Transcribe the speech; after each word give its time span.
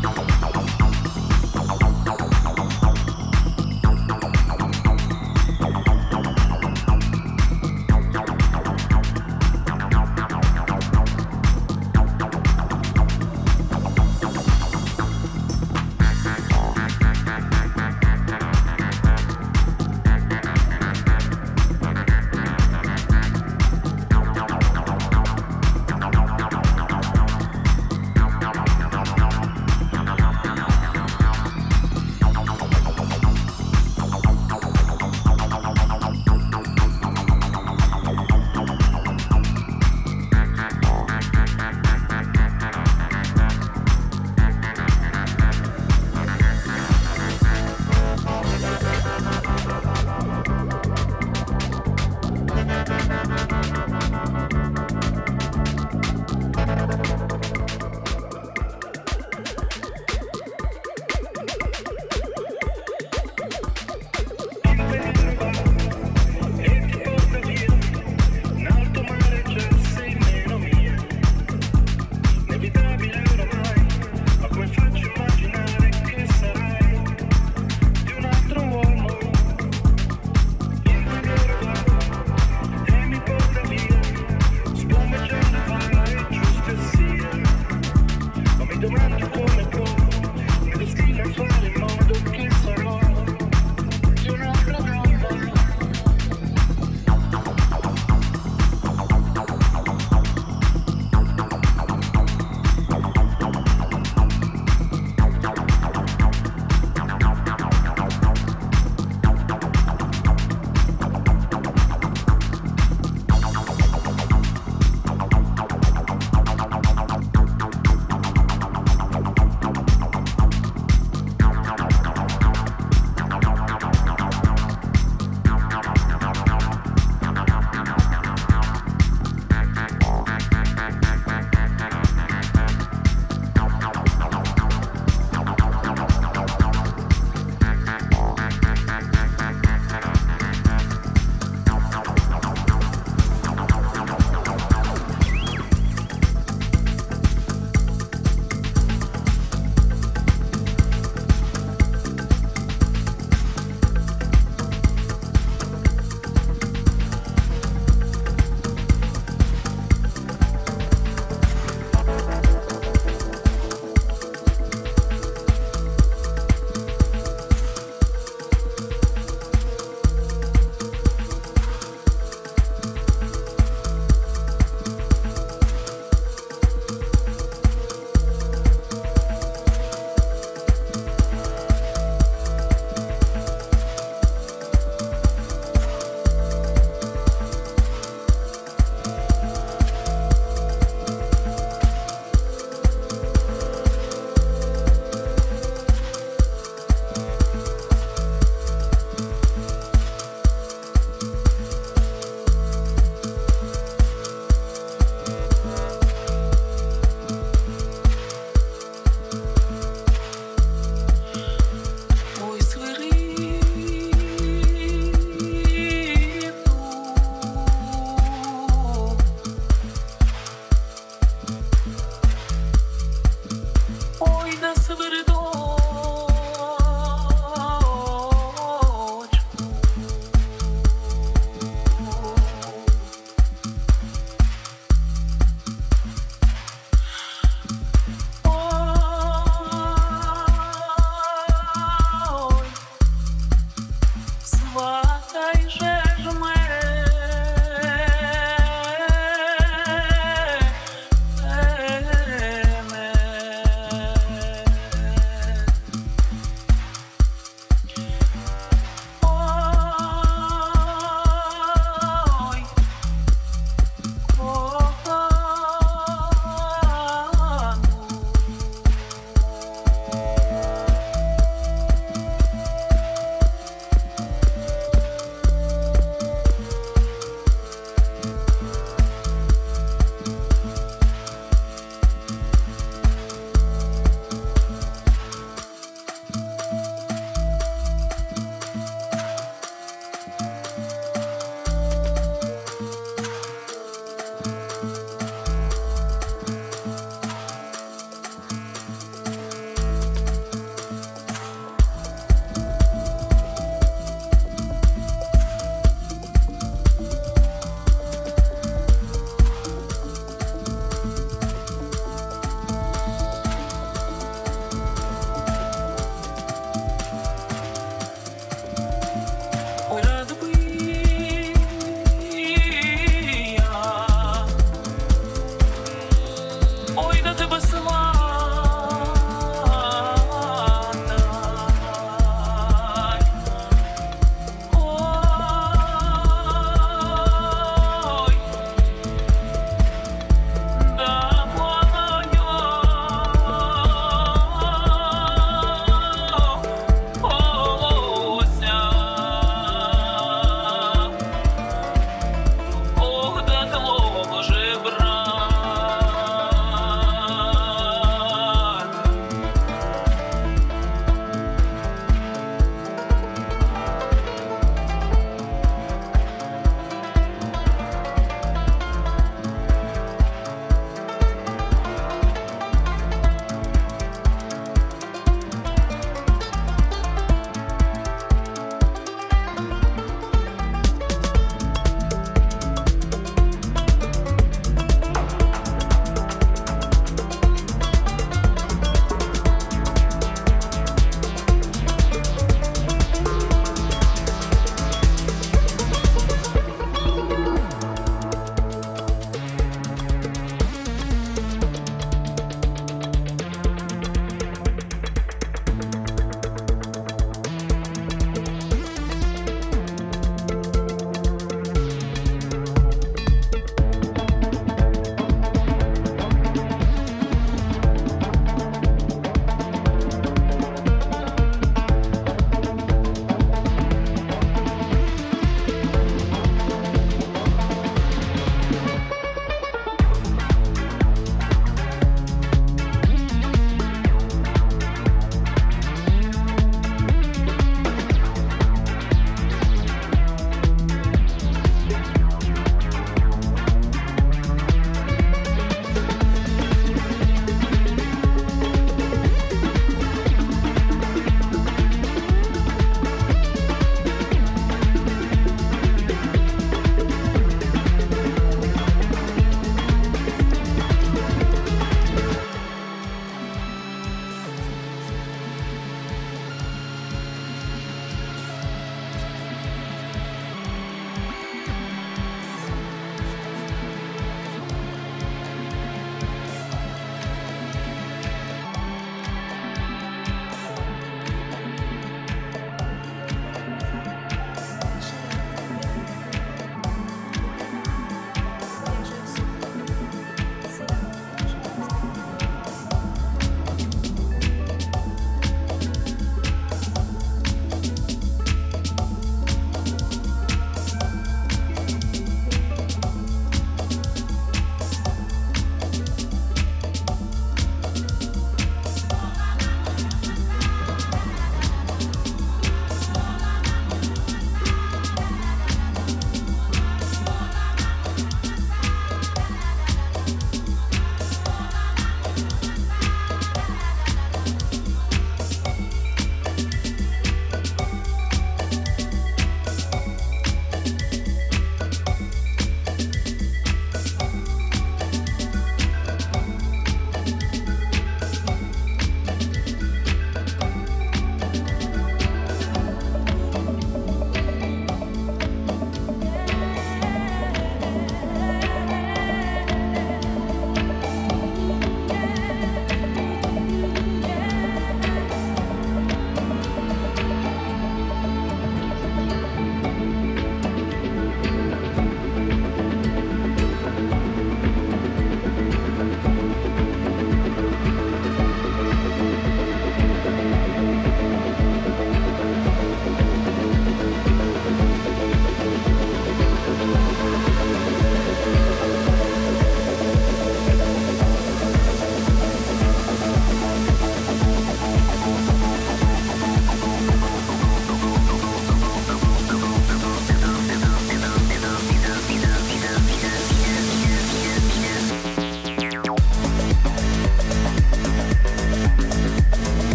Bye. 0.00 0.37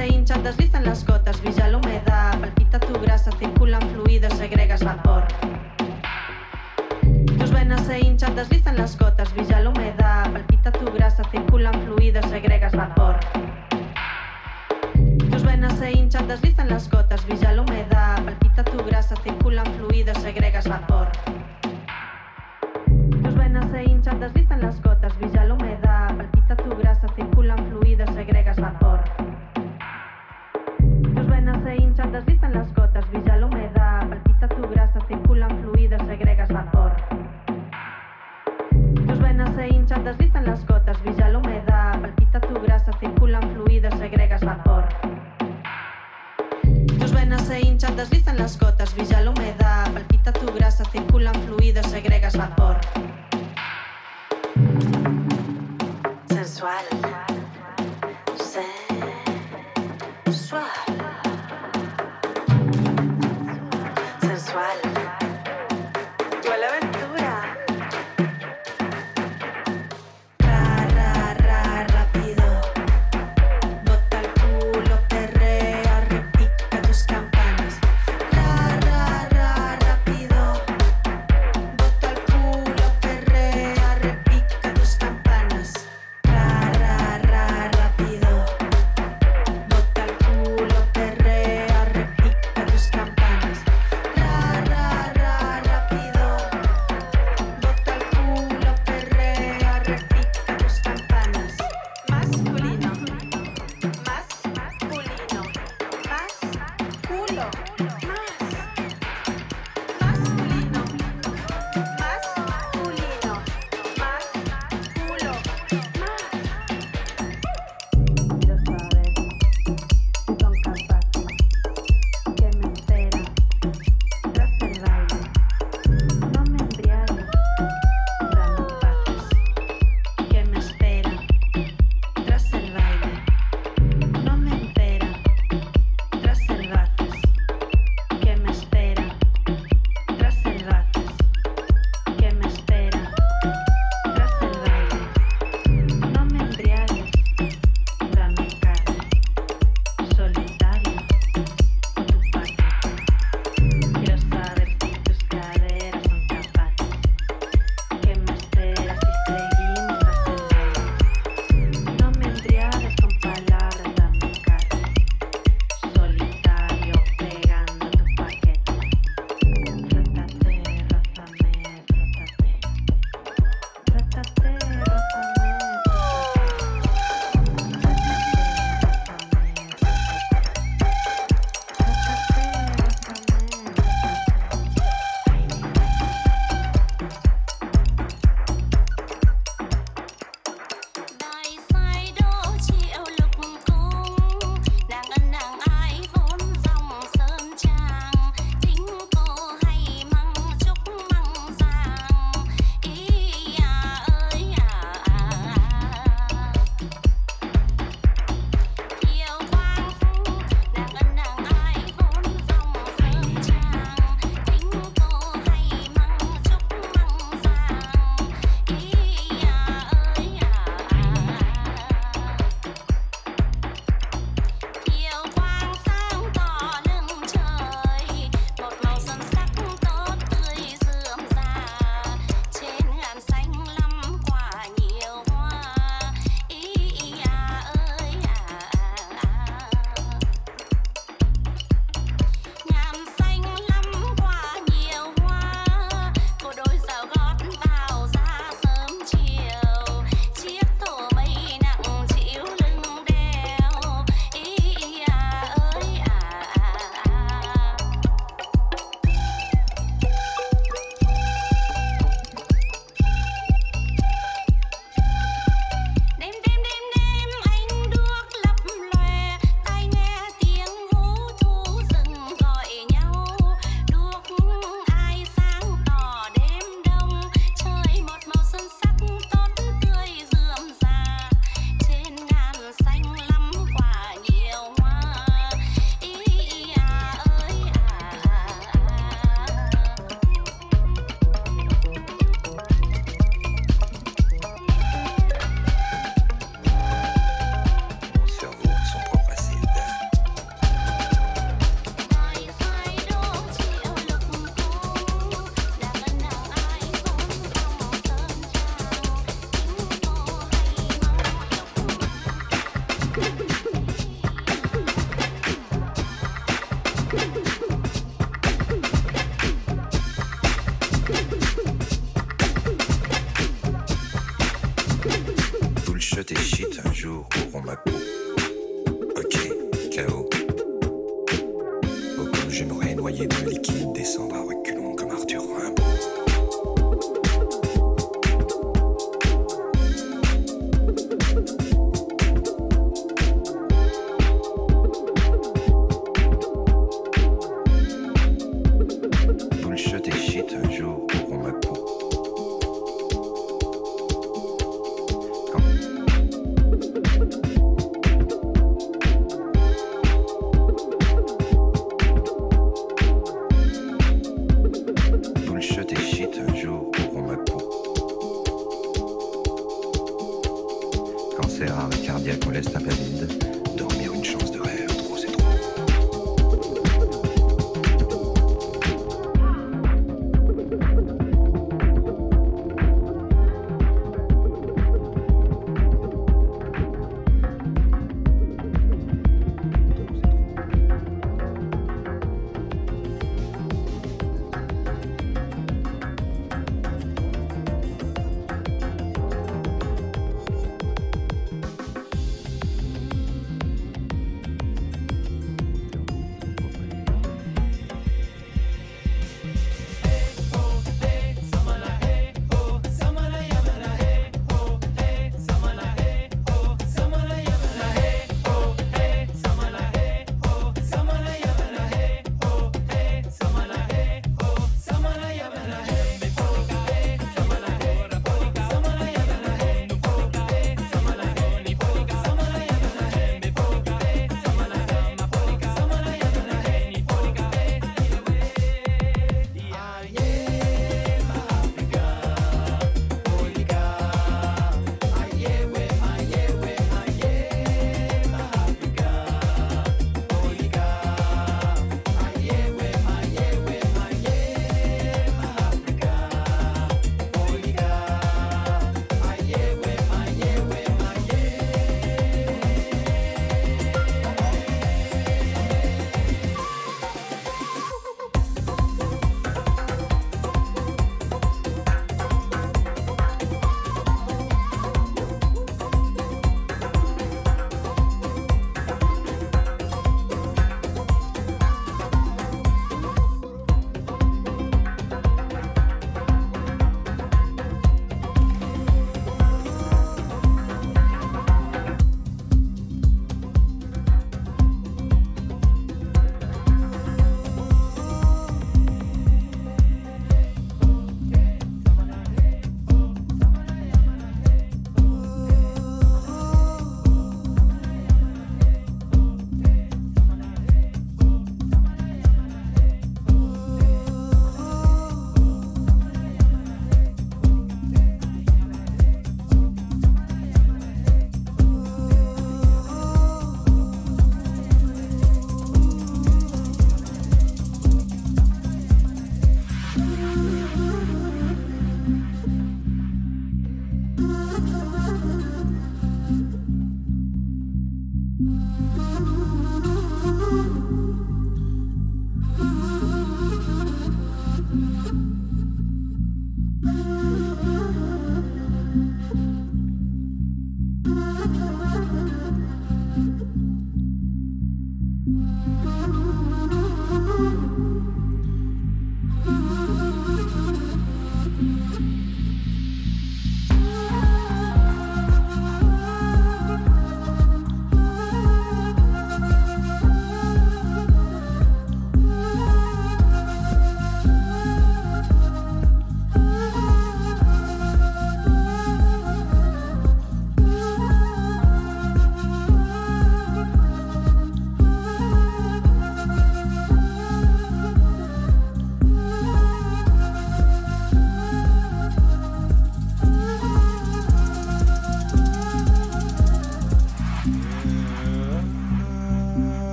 se 0.00 0.08
hinchan, 0.08 0.42
deslizan 0.42 0.84
las 0.86 1.04
gotas, 1.04 1.42
brilla 1.42 1.68
la 1.68 1.76
humedad, 1.76 2.40
palpita 2.40 2.80
tu 2.80 2.98
grasa, 3.00 3.30
circulan 3.32 3.82
fluidos, 3.90 4.32
segregas 4.32 4.82
vapor. 4.82 5.24
Tus 7.38 7.50
venas 7.52 7.82
se 7.82 7.98
hinchan, 8.00 8.34
deslizan 8.34 8.78
las 8.78 8.96
gotas, 8.96 9.30
brilla 9.34 9.60
la 9.60 9.68
humedad, 9.68 10.32
palpita 10.32 10.72
tu 10.72 10.90
grasa, 10.90 11.22
circulan 11.30 11.74
fluidos, 11.82 12.24
segregas 12.30 12.74
vapor. 12.74 13.20
Tus 15.30 15.42
venas 15.42 15.74
se 15.78 15.92
hinchan, 15.92 16.26
deslizan 16.28 16.70
las 16.70 16.88
gotas, 16.90 17.26
brilla 17.26 17.52
la 17.52 17.60
humedad, 17.60 18.24
palpita 18.24 18.64
tu 18.64 18.82
grasa, 18.82 19.16
circulan 19.16 19.66
fluidos, 19.74 20.16
segregas 20.22 20.66
vapor. 20.66 21.08
Tus 23.22 23.34
venas 23.34 23.70
se 23.70 23.84
hinchan, 23.84 24.18
deslizan 24.18 24.62
las 24.62 24.80
gotas, 24.80 25.14
brilla 25.18 25.44
la 25.44 25.49
se 48.06 48.16
hinchan, 48.16 48.36
deslizan 48.36 48.38
las 48.38 48.58
gotas, 48.58 48.94
brilla 48.94 49.20
la 49.20 49.30